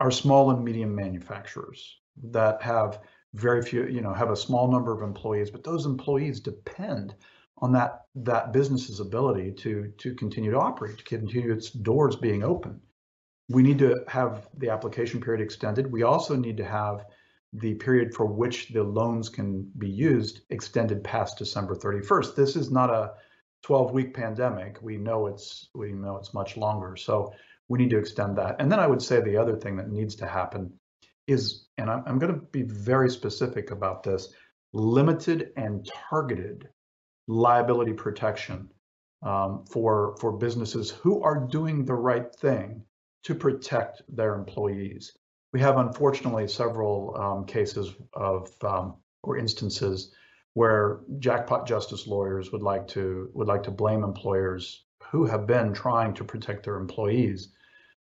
[0.00, 1.96] are small and medium manufacturers
[2.30, 3.00] that have
[3.34, 7.14] very few, you know, have a small number of employees, but those employees depend
[7.58, 12.42] on that that business's ability to to continue to operate, to continue its doors being
[12.42, 12.80] open.
[13.48, 15.90] We need to have the application period extended.
[15.90, 17.04] We also need to have
[17.52, 22.34] the period for which the loans can be used extended past December 31st.
[22.34, 23.12] This is not a
[23.62, 24.78] 12 week pandemic.
[24.82, 26.96] We know it's we know it's much longer.
[26.96, 27.32] So
[27.68, 28.56] we need to extend that.
[28.58, 30.72] And then I would say the other thing that needs to happen
[31.32, 34.32] is, and I'm, I'm going to be very specific about this,
[34.72, 36.68] limited and targeted
[37.28, 38.70] liability protection
[39.22, 42.84] um, for for businesses who are doing the right thing
[43.24, 45.16] to protect their employees.
[45.52, 50.12] We have unfortunately several um, cases of um, or instances
[50.54, 55.72] where jackpot justice lawyers would like to would like to blame employers who have been
[55.72, 57.48] trying to protect their employees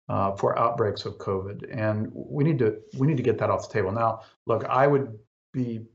[0.08, 3.68] uh, for outbreaks of COVID, and we need to we need to get that off
[3.68, 3.92] the table.
[3.92, 5.18] Now, look, I would
[5.52, 5.86] be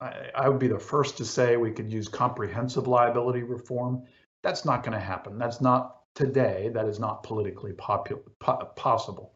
[0.00, 4.04] I, I would be the first to say we could use comprehensive liability reform.
[4.42, 5.38] That's not going to happen.
[5.38, 6.70] That's not today.
[6.72, 9.34] That is not politically popular, po- possible.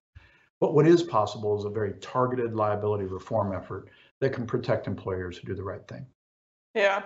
[0.61, 3.91] But what is possible is a very targeted liability reform effort
[4.21, 6.07] that can protect employers who do the right thing.
[6.75, 7.03] Yeah.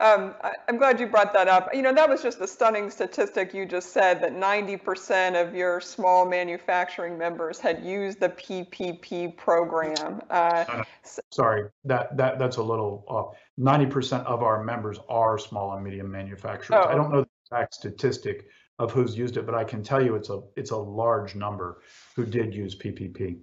[0.00, 1.74] Um, I, am glad you brought that up.
[1.74, 5.80] You know, that was just a stunning statistic you just said that 90% of your
[5.80, 10.20] small manufacturing members had used the PPP program.
[10.30, 10.84] Uh,
[11.30, 13.36] Sorry, that, that that's a little off.
[13.58, 16.80] 90% of our members are small and medium manufacturers.
[16.84, 16.88] Oh.
[16.88, 18.46] I don't know the exact statistic
[18.78, 21.82] of who's used it, but I can tell you it's a it's a large number
[22.14, 23.38] who did use PPP.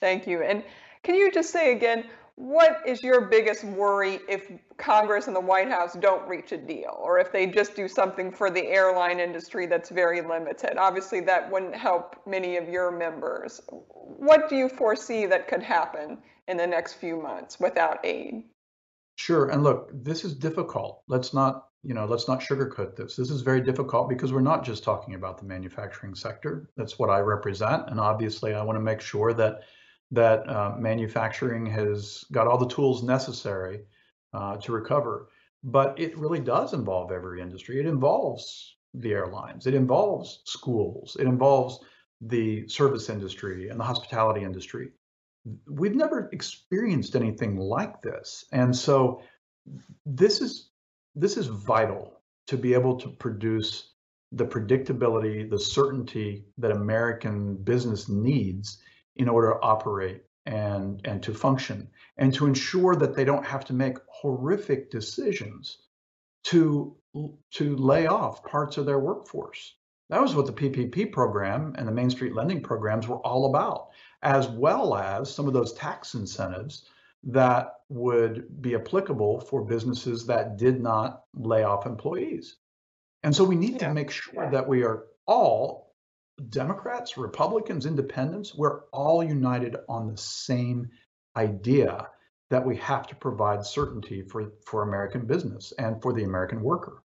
[0.00, 0.42] Thank you.
[0.42, 0.64] And
[1.04, 2.04] can you just say again
[2.36, 6.98] what is your biggest worry if Congress and the White House don't reach a deal,
[7.00, 10.76] or if they just do something for the airline industry that's very limited?
[10.76, 13.60] Obviously, that wouldn't help many of your members.
[13.68, 16.18] What do you foresee that could happen
[16.48, 18.44] in the next few months without aid?
[19.16, 19.50] Sure.
[19.50, 21.02] And look, this is difficult.
[21.06, 23.14] Let's not, you know, let's not sugarcoat this.
[23.14, 26.68] This is very difficult because we're not just talking about the manufacturing sector.
[26.76, 29.60] That's what I represent, and obviously, I want to make sure that
[30.14, 33.80] that uh, manufacturing has got all the tools necessary
[34.32, 35.28] uh, to recover.
[35.62, 37.80] But it really does involve every industry.
[37.80, 41.80] It involves the airlines, it involves schools, it involves
[42.20, 44.90] the service industry and the hospitality industry.
[45.68, 48.44] We've never experienced anything like this.
[48.52, 49.20] And so
[50.06, 50.70] this is
[51.14, 53.94] this is vital to be able to produce
[54.32, 58.78] the predictability, the certainty that American business needs
[59.16, 63.64] in order to operate and and to function and to ensure that they don't have
[63.64, 65.78] to make horrific decisions
[66.44, 66.94] to
[67.50, 69.74] to lay off parts of their workforce
[70.10, 73.88] that was what the ppp program and the main street lending programs were all about
[74.22, 76.84] as well as some of those tax incentives
[77.22, 82.56] that would be applicable for businesses that did not lay off employees
[83.22, 83.88] and so we need yeah.
[83.88, 84.50] to make sure yeah.
[84.50, 85.83] that we are all
[86.50, 90.90] Democrats, Republicans, Independents, we're all united on the same
[91.36, 92.08] idea
[92.50, 97.02] that we have to provide certainty for, for American business and for the American worker.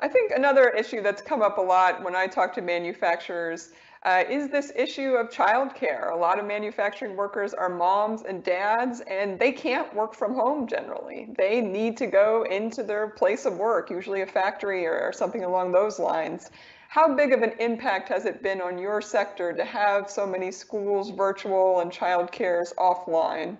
[0.00, 3.70] I think another issue that's come up a lot when I talk to manufacturers
[4.04, 6.12] uh, is this issue of childcare.
[6.12, 10.68] A lot of manufacturing workers are moms and dads, and they can't work from home
[10.68, 11.28] generally.
[11.36, 15.42] They need to go into their place of work, usually a factory or, or something
[15.42, 16.50] along those lines.
[16.88, 20.50] How big of an impact has it been on your sector to have so many
[20.50, 23.58] schools virtual and child cares offline?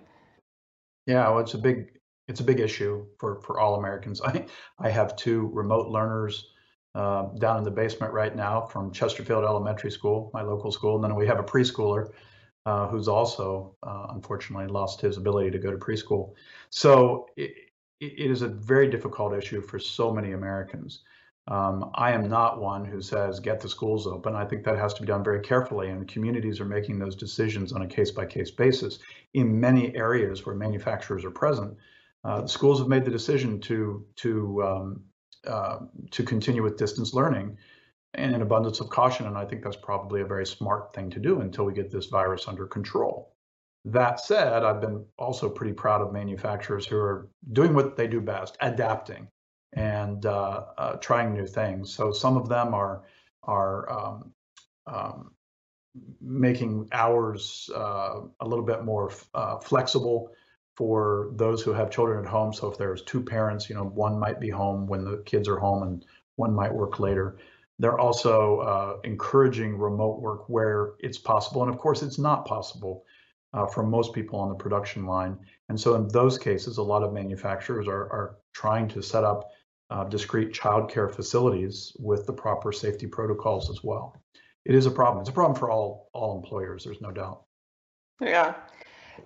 [1.05, 1.91] Yeah, well, it's a big
[2.27, 4.19] it's a big issue for for all Americans.
[4.25, 4.45] I
[4.79, 6.53] I have two remote learners
[6.95, 11.03] uh, down in the basement right now from Chesterfield Elementary School, my local school, and
[11.03, 12.09] then we have a preschooler
[12.65, 16.33] uh, who's also uh, unfortunately lost his ability to go to preschool.
[16.71, 17.51] So it,
[17.99, 21.03] it is a very difficult issue for so many Americans.
[21.49, 24.35] Um, I am not one who says get the schools open.
[24.35, 27.73] I think that has to be done very carefully, and communities are making those decisions
[27.73, 28.99] on a case by case basis.
[29.33, 31.75] In many areas where manufacturers are present,
[32.23, 35.03] uh, schools have made the decision to to um,
[35.47, 35.79] uh,
[36.11, 37.57] to continue with distance learning
[38.13, 39.25] and an abundance of caution.
[39.25, 42.07] And I think that's probably a very smart thing to do until we get this
[42.07, 43.33] virus under control.
[43.85, 48.21] That said, I've been also pretty proud of manufacturers who are doing what they do
[48.21, 49.29] best, adapting
[49.73, 51.93] and uh, uh, trying new things.
[51.93, 53.03] So some of them are
[53.43, 54.33] are um,
[54.87, 55.31] um,
[56.21, 60.31] making hours uh, a little bit more uh, flexible
[60.75, 62.53] for those who have children at home.
[62.53, 65.59] So if there's two parents, you know, one might be home when the kids are
[65.59, 66.05] home, and
[66.35, 67.37] one might work later.
[67.79, 73.05] They're also uh, encouraging remote work where it's possible, and of course, it's not possible.
[73.51, 75.35] Uh, for most people on the production line.
[75.69, 79.49] And so in those cases, a lot of manufacturers are, are trying to set up
[79.89, 84.15] uh, discrete childcare facilities with the proper safety protocols as well.
[84.65, 85.21] It is a problem.
[85.21, 86.83] It's a problem for all all employers.
[86.83, 87.43] There's no doubt.
[88.21, 88.55] Yeah.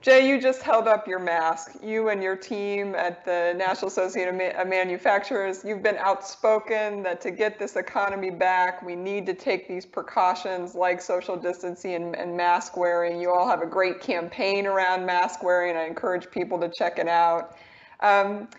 [0.02, 1.76] Jay, you just held up your mask.
[1.84, 7.32] You and your team at the National Association of Manufacturers, you've been outspoken that to
[7.32, 12.36] get this economy back, we need to take these precautions like social distancing and, and
[12.36, 13.20] mask wearing.
[13.20, 15.78] You all have a great campaign around mask wearing.
[15.78, 17.56] I encourage people to check it out.
[18.00, 18.50] Um,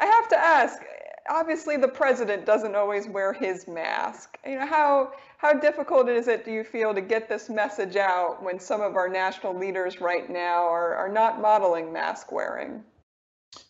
[0.00, 0.82] I have to ask,
[1.30, 4.36] obviously the president doesn't always wear his mask.
[4.44, 8.42] You know, how how difficult is it do you feel to get this message out
[8.42, 12.84] when some of our national leaders right now are, are not modeling mask wearing?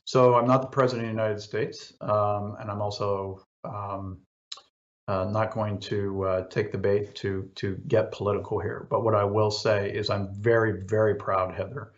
[0.05, 4.19] So I'm not the president of the United States, um, and I'm also um,
[5.07, 8.87] uh, not going to uh, take the bait to to get political here.
[8.91, 11.93] But what I will say is I'm very very proud, Heather,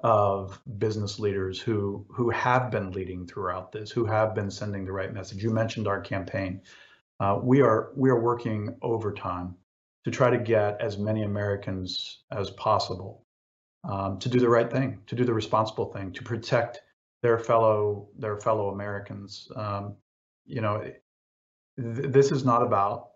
[0.00, 4.92] of business leaders who who have been leading throughout this, who have been sending the
[4.92, 5.42] right message.
[5.42, 6.62] You mentioned our campaign.
[7.20, 9.56] Uh, we are we are working overtime
[10.04, 13.24] to try to get as many Americans as possible
[13.84, 16.80] um, to do the right thing, to do the responsible thing, to protect
[17.22, 19.48] their fellow their fellow Americans.
[19.56, 19.96] Um,
[20.46, 20.80] you know,
[21.76, 23.10] th- this is not about.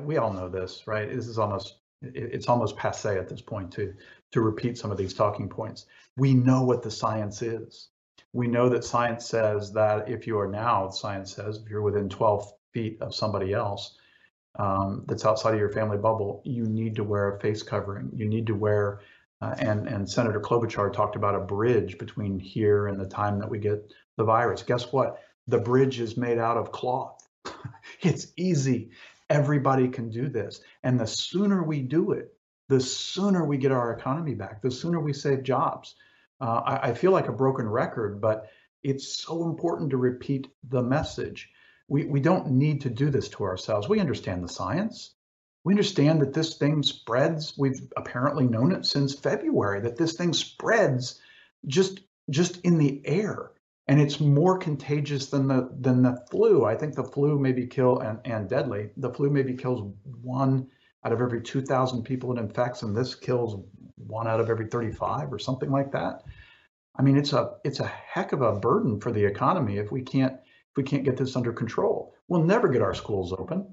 [0.00, 1.08] We all know this, right?
[1.08, 3.94] This is almost it's almost passe at this point to
[4.32, 5.86] to repeat some of these talking points.
[6.16, 7.88] We know what the science is.
[8.32, 12.08] We know that science says that if you are now, science says, if you're within
[12.08, 13.94] 12 feet of somebody else
[14.58, 18.10] um, that's outside of your family bubble, you need to wear a face covering.
[18.14, 19.00] You need to wear
[19.42, 23.50] uh, and, and Senator Klobuchar talked about a bridge between here and the time that
[23.50, 24.62] we get the virus.
[24.62, 25.18] Guess what?
[25.48, 27.26] The bridge is made out of cloth.
[28.02, 28.90] it's easy.
[29.32, 30.60] Everybody can do this.
[30.82, 32.34] And the sooner we do it,
[32.68, 35.94] the sooner we get our economy back, the sooner we save jobs.
[36.40, 38.48] Uh, I, I feel like a broken record, but
[38.82, 41.50] it's so important to repeat the message.
[41.88, 43.88] We, we don't need to do this to ourselves.
[43.88, 45.14] We understand the science
[45.64, 47.56] we understand that this thing spreads.
[47.56, 51.20] We've apparently known it since February that this thing spreads
[51.66, 53.51] just just in the air,
[53.88, 56.64] and it's more contagious than the than the flu.
[56.64, 58.90] I think the flu maybe kill and, and deadly.
[58.96, 59.92] The flu maybe kills
[60.22, 60.68] one
[61.04, 63.64] out of every 2,000 people it infects, and this kills
[63.96, 66.22] one out of every 35 or something like that.
[66.96, 70.02] I mean, it's a it's a heck of a burden for the economy if we
[70.02, 72.14] can't if we can't get this under control.
[72.28, 73.66] We'll never get our schools open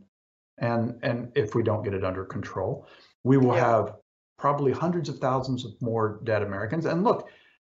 [0.60, 2.88] and and if we don't get it under control,
[3.24, 3.66] we will yeah.
[3.66, 3.96] have
[4.38, 6.86] probably hundreds of thousands of more dead Americans.
[6.86, 7.30] And look,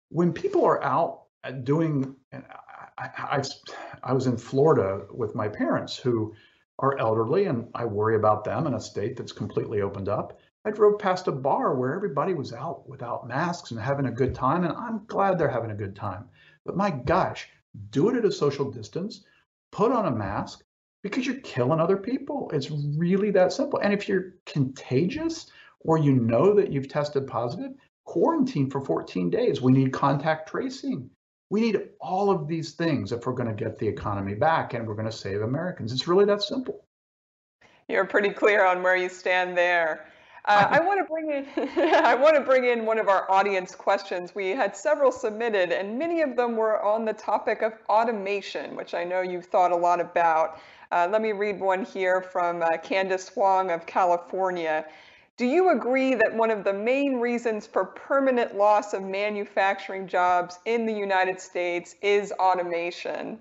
[0.10, 3.44] when people are out doing, I, I,
[4.04, 6.36] I was in Florida with my parents who
[6.78, 10.40] are elderly, and I worry about them in a state that's completely opened up.
[10.66, 14.36] I drove past a bar where everybody was out without masks and having a good
[14.36, 16.26] time, and I'm glad they're having a good time.
[16.64, 17.48] But my gosh,
[17.90, 19.26] do it at a social distance,
[19.72, 20.64] put on a mask,
[21.02, 22.52] because you're killing other people.
[22.54, 23.80] It's really that simple.
[23.80, 25.50] And if you're contagious
[25.80, 27.72] or you know that you've tested positive,
[28.06, 29.62] quarantine for 14 days.
[29.62, 31.10] We need contact tracing.
[31.52, 34.88] We need all of these things if we're going to get the economy back and
[34.88, 35.92] we're going to save Americans.
[35.92, 36.86] It's really that simple.
[37.90, 40.08] You're pretty clear on where you stand there.
[40.46, 41.46] Uh, I want to bring in
[42.06, 44.34] I want to bring in one of our audience questions.
[44.34, 48.94] We had several submitted, and many of them were on the topic of automation, which
[48.94, 50.58] I know you've thought a lot about.
[50.90, 54.86] Uh, let me read one here from uh, Candace Wong of California.
[55.38, 60.60] Do you agree that one of the main reasons for permanent loss of manufacturing jobs
[60.66, 63.40] in the United States is automation?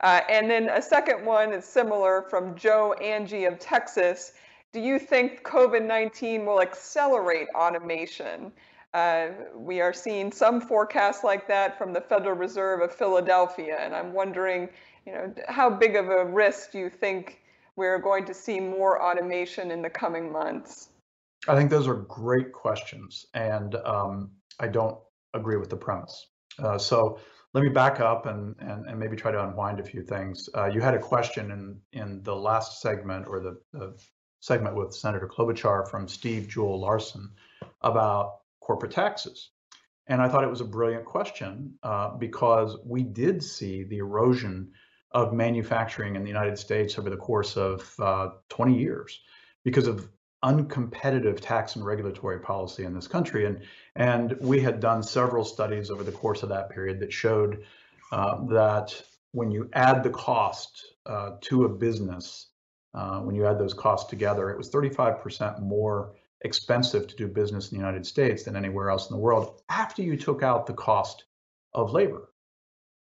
[0.00, 4.32] Uh, and then a second one is similar from Joe Angie of Texas.
[4.72, 8.52] Do you think COVID 19 will accelerate automation?
[8.92, 13.94] Uh, we are seeing some forecasts like that from the Federal Reserve of Philadelphia, and
[13.94, 14.68] I'm wondering
[15.06, 17.40] you know, how big of a risk do you think
[17.76, 20.89] we're going to see more automation in the coming months?
[21.48, 24.98] I think those are great questions, and um, I don't
[25.34, 26.26] agree with the premise.
[26.58, 27.18] Uh, so
[27.54, 30.48] let me back up and, and, and maybe try to unwind a few things.
[30.54, 33.96] Uh, you had a question in, in the last segment or the, the
[34.40, 37.30] segment with Senator Klobuchar from Steve Jewell Larson
[37.82, 39.50] about corporate taxes.
[40.06, 44.72] And I thought it was a brilliant question uh, because we did see the erosion
[45.12, 49.20] of manufacturing in the United States over the course of uh, 20 years
[49.64, 50.08] because of
[50.44, 53.46] uncompetitive tax and regulatory policy in this country.
[53.46, 53.62] And,
[53.96, 57.64] and we had done several studies over the course of that period that showed
[58.12, 62.48] uh, that when you add the cost uh, to a business,
[62.94, 67.70] uh, when you add those costs together, it was 35% more expensive to do business
[67.70, 70.72] in the United States than anywhere else in the world after you took out the
[70.72, 71.24] cost
[71.74, 72.32] of labor.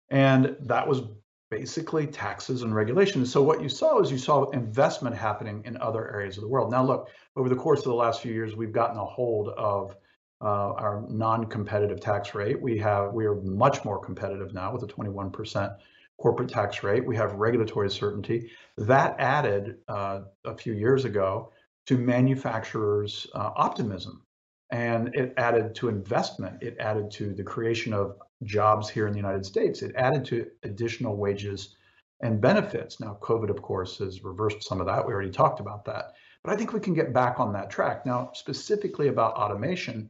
[0.10, 1.02] And that was
[1.50, 3.32] basically taxes and regulations.
[3.32, 6.72] So what you saw is you saw investment happening in other areas of the world.
[6.72, 9.96] Now, look, over the course of the last few years, we've gotten a hold of
[10.42, 12.62] uh, our non-competitive tax rate.
[12.62, 15.78] We have we are much more competitive now with a 21%
[16.18, 17.06] corporate tax rate.
[17.06, 18.52] We have regulatory certainty.
[18.78, 21.52] That added uh, a few years ago
[21.88, 24.24] to manufacturers' uh, optimism,
[24.72, 26.62] and it added to investment.
[26.62, 29.82] It added to the creation of jobs here in the United States.
[29.82, 31.76] It added to additional wages
[32.22, 33.00] and benefits.
[33.00, 35.06] Now, COVID, of course, has reversed some of that.
[35.06, 36.14] We already talked about that.
[36.44, 38.06] But I think we can get back on that track.
[38.06, 40.10] Now, specifically about automation,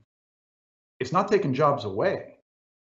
[1.00, 2.40] it's not taking jobs away,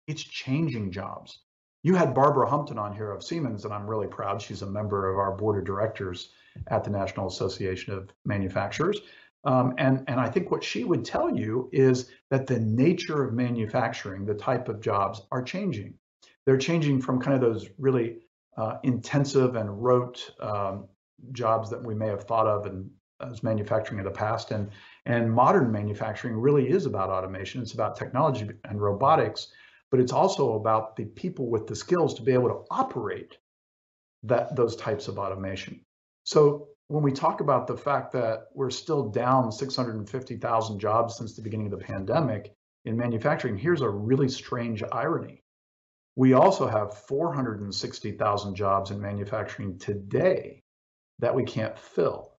[0.07, 1.41] it's changing jobs.
[1.83, 4.43] You had Barbara Humpton on here of Siemens, and I'm really proud.
[4.43, 6.31] She's a member of our board of directors
[6.67, 9.01] at the National Association of Manufacturers.
[9.45, 13.33] Um, and, and I think what she would tell you is that the nature of
[13.35, 15.95] manufacturing, the type of jobs are changing.
[16.45, 18.19] They're changing from kind of those really
[18.57, 20.89] uh, intensive and rote um,
[21.33, 22.67] jobs that we may have thought of
[23.21, 24.51] as manufacturing in the past.
[24.51, 24.71] And,
[25.07, 27.63] and modern manufacturing really is about automation.
[27.63, 29.49] It's about technology and robotics,
[29.91, 33.39] but it's also about the people with the skills to be able to operate
[34.25, 35.81] that those types of automation.
[36.25, 41.43] So when we talk about the fact that we're still down 650,000 jobs since the
[41.43, 42.55] beginning of the pandemic
[42.87, 45.43] in manufacturing, here's a really strange irony.
[46.17, 50.63] We also have 460,000 jobs in manufacturing today
[51.19, 52.33] that we can't fill.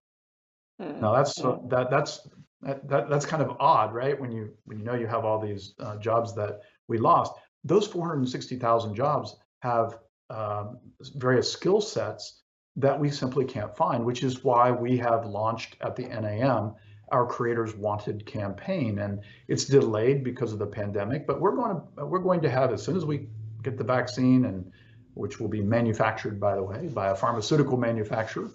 [0.80, 1.00] Mm.
[1.00, 2.28] Now that's so that that's
[2.62, 4.20] that, that, that's kind of odd, right?
[4.20, 7.32] When you when you know you have all these uh, jobs that we lost,
[7.64, 9.98] those 460,000 jobs have
[10.28, 10.78] um,
[11.14, 12.39] various skill sets
[12.76, 16.74] that we simply can't find, which is why we have launched at the NAM
[17.12, 19.00] our creators wanted campaign.
[19.00, 22.72] And it's delayed because of the pandemic but we're going to we're going to have
[22.72, 23.28] as soon as we
[23.62, 24.70] get the vaccine and
[25.14, 28.48] which will be manufactured by the way by a pharmaceutical manufacturer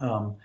[0.00, 0.36] um,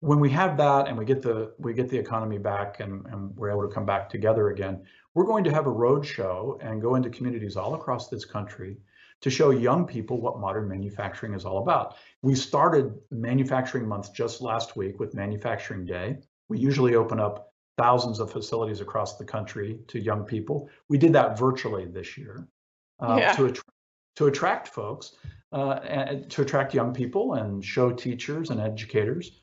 [0.00, 3.36] when we have that and we get the we get the economy back and, and
[3.36, 4.82] we're able to come back together again,
[5.14, 8.78] we're going to have a road show and go into communities all across this country
[9.22, 11.96] to show young people what modern manufacturing is all about.
[12.22, 16.18] We started Manufacturing Month just last week with Manufacturing Day.
[16.48, 20.68] We usually open up thousands of facilities across the country to young people.
[20.88, 22.48] We did that virtually this year
[22.98, 23.32] uh, yeah.
[23.32, 23.60] to, att-
[24.16, 25.12] to attract folks,
[25.52, 29.42] uh, and to attract young people and show teachers and educators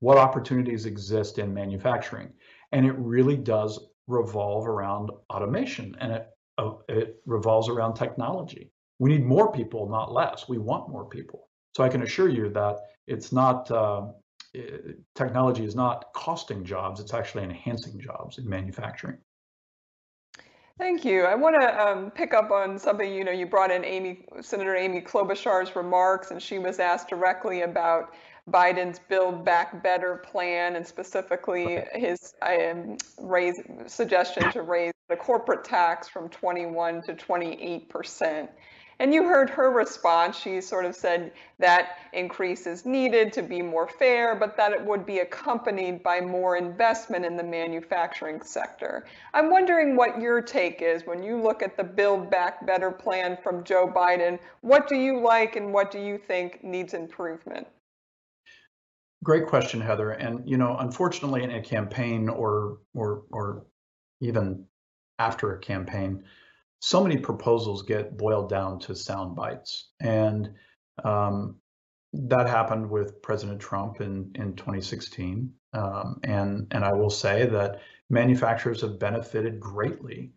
[0.00, 2.32] what opportunities exist in manufacturing.
[2.72, 8.70] And it really does revolve around automation and it, uh, it revolves around technology.
[8.98, 10.48] We need more people, not less.
[10.48, 11.48] We want more people.
[11.76, 14.06] So I can assure you that it's not, uh,
[15.14, 19.18] technology is not costing jobs, it's actually enhancing jobs in manufacturing.
[20.78, 21.24] Thank you.
[21.24, 24.76] I want to um, pick up on something, you know, you brought in Amy, Senator
[24.76, 28.14] Amy Klobuchar's remarks, and she was asked directly about
[28.48, 35.64] Biden's Build Back Better plan and specifically his um, raise suggestion to raise the corporate
[35.64, 38.50] tax from 21 to 28 percent.
[39.00, 40.36] And you heard her response.
[40.36, 44.84] She sort of said that increase is needed to be more fair, but that it
[44.84, 49.06] would be accompanied by more investment in the manufacturing sector.
[49.34, 53.38] I'm wondering what your take is when you look at the Build Back Better plan
[53.42, 54.38] from Joe Biden.
[54.62, 57.68] What do you like and what do you think needs improvement?
[59.22, 60.10] Great question, Heather.
[60.10, 63.66] And you know, unfortunately, in a campaign or or or
[64.20, 64.64] even
[65.18, 66.24] after a campaign,
[66.80, 70.50] so many proposals get boiled down to sound bites, and
[71.04, 71.56] um,
[72.12, 75.52] that happened with President Trump in in 2016.
[75.74, 80.32] Um, and and I will say that manufacturers have benefited greatly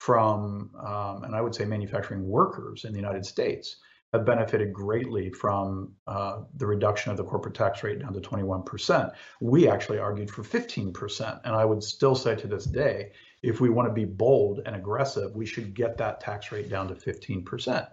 [0.00, 3.76] from, um, and I would say manufacturing workers in the United States
[4.16, 9.12] have benefited greatly from uh, the reduction of the corporate tax rate down to 21%.
[9.40, 11.40] We actually argued for 15%.
[11.44, 13.12] And I would still say to this day,
[13.42, 16.88] if we want to be bold and aggressive, we should get that tax rate down
[16.88, 17.88] to 15%.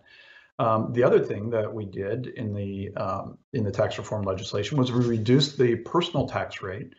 [0.59, 4.77] Um, the other thing that we did in the um, in the tax reform legislation
[4.77, 6.93] was we reduced the personal tax rate.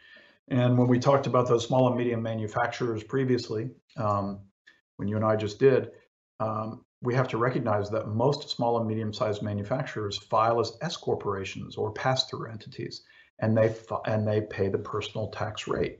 [0.49, 4.41] And when we talked about those small and medium manufacturers previously, um,
[4.97, 5.91] when you and I just did,
[6.41, 11.77] um, we have to recognize that most small and medium-sized manufacturers file as S corporations
[11.77, 13.03] or pass-through entities,
[13.39, 13.75] and they
[14.07, 15.99] and they pay the personal tax rate.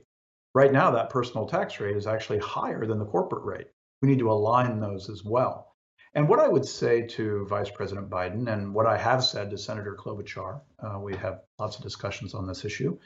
[0.55, 3.67] Right now, that personal tax rate is actually higher than the corporate rate.
[4.01, 5.75] We need to align those as well.
[6.15, 9.57] And what I would say to Vice President Biden, and what I have said to
[9.57, 12.97] Senator Klobuchar, uh, we have lots of discussions on this issue,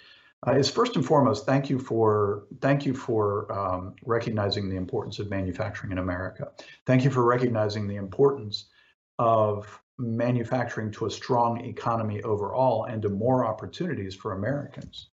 [0.48, 5.20] uh, is first and foremost thank you for thank you for um, recognizing the importance
[5.20, 6.50] of manufacturing in America.
[6.86, 8.70] Thank you for recognizing the importance
[9.18, 15.10] of manufacturing to a strong economy overall and to more opportunities for Americans.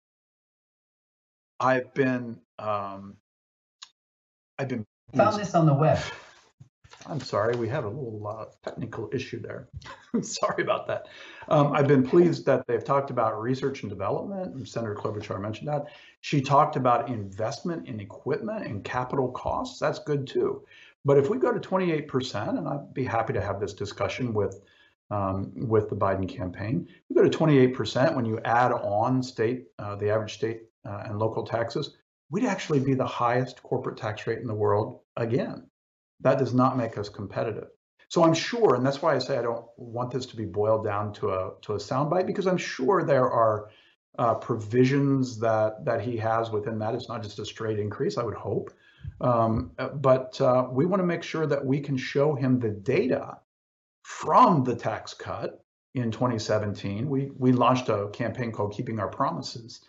[1.60, 3.16] I've been um,
[4.60, 6.00] I've been found this on the web.
[7.06, 9.68] I'm sorry, we had a little uh, technical issue there.
[10.22, 11.08] sorry about that.
[11.50, 14.56] Um, I've been pleased that they've talked about research and development.
[14.56, 15.88] and Senator Klobuchar mentioned that.
[16.22, 19.80] She talked about investment in equipment and capital costs.
[19.80, 20.64] That's good too.
[21.06, 24.62] But if we go to 28%, and I'd be happy to have this discussion with
[25.12, 29.96] um, with the Biden campaign, we go to 28% when you add on state, uh,
[29.96, 31.98] the average state uh, and local taxes,
[32.32, 35.68] we'd actually be the highest corporate tax rate in the world again
[36.22, 37.70] that does not make us competitive.
[38.14, 40.84] So I'm sure, and that's why I say I don't want this to be boiled
[40.86, 43.70] down to a to a soundbite because I'm sure there are
[44.20, 46.94] uh, provisions that that he has within that.
[46.94, 48.18] It's not just a straight increase.
[48.20, 48.72] I would hope,
[49.22, 53.40] um, but uh, we want to make sure that we can show him the data
[54.04, 57.10] from the tax cut in 2017.
[57.10, 59.82] We we launched a campaign called Keeping Our Promises.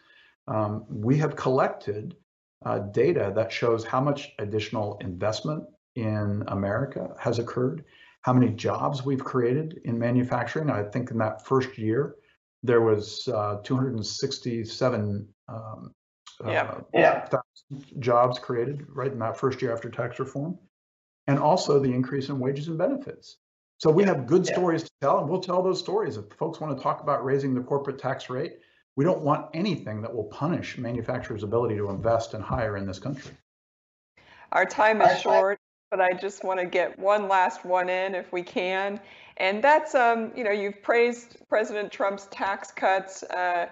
[0.49, 2.17] Um, we have collected
[2.65, 5.65] uh, data that shows how much additional investment
[5.95, 7.85] in America has occurred,
[8.23, 10.71] how many jobs we've created in manufacturing.
[10.71, 12.17] I think in that first year,
[12.63, 15.95] there was uh, 267 um,
[16.45, 16.63] yeah.
[16.63, 17.29] Uh, yeah.
[17.99, 20.59] jobs created right in that first year after tax reform,
[21.27, 23.37] and also the increase in wages and benefits.
[23.79, 24.53] So we have good yeah.
[24.53, 26.17] stories to tell, and we'll tell those stories.
[26.17, 28.55] If folks want to talk about raising the corporate tax rate,
[28.97, 32.99] we don't want anything that will punish manufacturers' ability to invest and hire in this
[32.99, 33.33] country.
[34.53, 35.59] Our time is short,
[35.95, 38.99] but I just want to get one last one in if we can.
[39.37, 43.23] And that's, um, you know, you've praised President Trump's tax cuts.
[43.23, 43.67] Uh,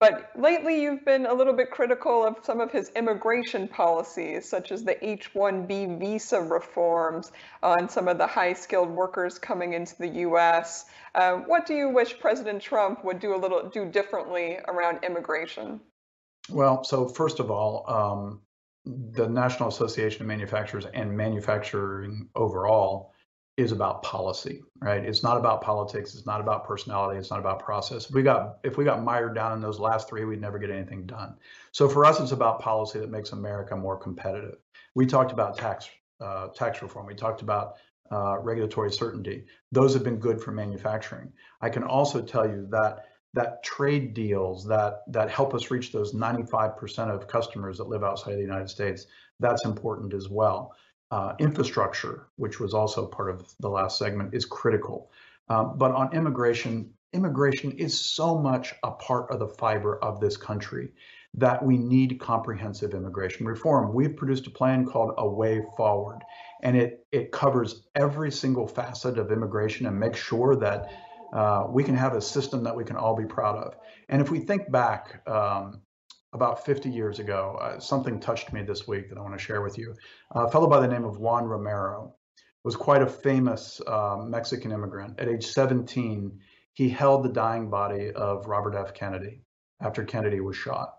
[0.00, 4.72] but lately, you've been a little bit critical of some of his immigration policies, such
[4.72, 7.30] as the H 1B visa reforms
[7.62, 10.86] on some of the high skilled workers coming into the US.
[11.14, 15.78] Uh, what do you wish President Trump would do a little do differently around immigration?
[16.50, 18.40] Well, so first of all, um,
[19.12, 23.12] the National Association of Manufacturers and manufacturing overall
[23.56, 25.04] is about policy, right?
[25.04, 26.14] It's not about politics.
[26.14, 27.18] It's not about personality.
[27.18, 28.08] It's not about process.
[28.08, 30.70] If we got if we got mired down in those last three, we'd never get
[30.70, 31.34] anything done.
[31.72, 34.58] So for us, it's about policy that makes America more competitive.
[34.94, 37.06] We talked about tax uh, tax reform.
[37.06, 37.74] We talked about
[38.12, 39.44] uh, regulatory certainty.
[39.72, 41.32] Those have been good for manufacturing.
[41.60, 46.14] I can also tell you that that trade deals that that help us reach those
[46.14, 49.06] 95% of customers that live outside of the United States,
[49.38, 50.74] that's important as well
[51.10, 55.10] uh, infrastructure, which was also part of the last segment, is critical.
[55.48, 60.36] Um, but on immigration, immigration is so much a part of the fiber of this
[60.36, 60.92] country
[61.34, 63.94] that we need comprehensive immigration reform.
[63.94, 66.20] We've produced a plan called A Way Forward,
[66.62, 70.90] and it it covers every single facet of immigration and makes sure that
[71.32, 73.76] uh, we can have a system that we can all be proud of.
[74.08, 75.82] And if we think back, um,
[76.32, 79.62] about 50 years ago, uh, something touched me this week that I want to share
[79.62, 79.94] with you.
[80.32, 82.14] a fellow by the name of Juan Romero
[82.64, 85.18] was quite a famous uh, Mexican immigrant.
[85.18, 86.38] At age 17,
[86.74, 88.94] he held the dying body of Robert F.
[88.94, 89.42] Kennedy
[89.80, 90.94] after Kennedy was shot.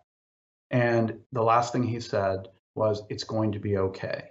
[0.71, 4.23] And the last thing he said was, It's going to be okay.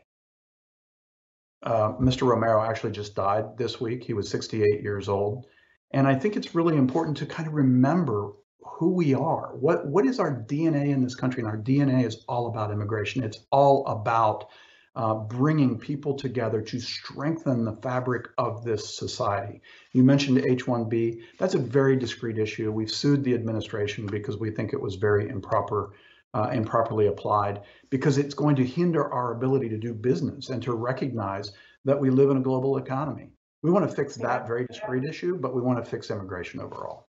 [1.63, 2.23] Uh, Mr.
[2.23, 4.05] Romero actually just died this week.
[4.05, 5.47] He was 68 years old.
[5.91, 8.33] And I think it's really important to kind of remember
[8.79, 9.57] who we are.
[9.57, 11.43] What what is our DNA in this country?
[11.43, 13.25] And our DNA is all about immigration.
[13.25, 14.47] It's all about
[14.95, 19.63] uh, bringing people together to strengthen the fabric of this society.
[19.93, 21.21] You mentioned H-1B.
[21.39, 22.73] That's a very discrete issue.
[22.73, 25.95] We've sued the administration because we think it was very improper.
[26.35, 30.75] Uh, improperly applied because it's going to hinder our ability to do business and to
[30.75, 31.53] recognize
[31.87, 33.31] that we live in a global economy.
[33.63, 37.09] We want to fix that very discrete issue, but we want to fix immigration overall.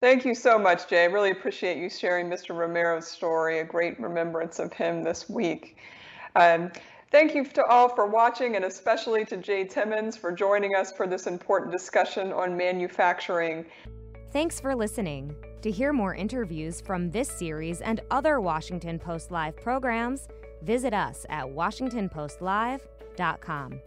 [0.00, 1.02] Thank you so much, Jay.
[1.02, 2.56] I really appreciate you sharing Mr.
[2.56, 5.76] Romero's story, a great remembrance of him this week.
[6.36, 6.70] Um,
[7.10, 11.08] thank you to all for watching, and especially to Jay Timmons for joining us for
[11.08, 13.66] this important discussion on manufacturing.
[14.30, 15.34] Thanks for listening.
[15.62, 20.28] To hear more interviews from this series and other Washington Post Live programs,
[20.62, 23.80] visit us at WashingtonPostLive.com.